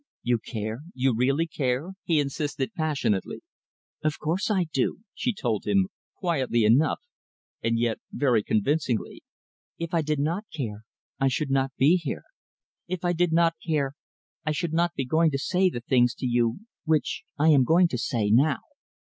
"You 0.23 0.39
care 0.39 0.81
you 0.95 1.13
really 1.15 1.45
care?" 1.45 1.91
he 2.03 2.19
insisted 2.19 2.73
passionately. 2.73 3.43
"Of 4.03 4.17
course 4.17 4.49
I 4.49 4.63
do," 4.73 5.01
she 5.13 5.31
told 5.31 5.67
him, 5.67 5.89
quietly 6.15 6.63
enough 6.63 7.01
and 7.61 7.77
yet 7.77 7.99
very 8.11 8.41
convincingly. 8.41 9.21
"If 9.77 9.93
I 9.93 10.01
did 10.01 10.17
not 10.17 10.45
care 10.51 10.85
I 11.19 11.27
should 11.27 11.51
not 11.51 11.69
be 11.77 11.97
here. 11.97 12.23
If 12.87 13.05
I 13.05 13.13
did 13.13 13.31
not 13.31 13.53
care, 13.63 13.93
I 14.43 14.53
should 14.53 14.73
not 14.73 14.95
be 14.95 15.05
going 15.05 15.29
to 15.29 15.37
say 15.37 15.69
the 15.69 15.81
things 15.81 16.15
to 16.15 16.25
you 16.25 16.61
which 16.83 17.21
I 17.37 17.49
am 17.49 17.63
going 17.63 17.87
to 17.89 17.97
say 17.99 18.31
now. 18.31 18.57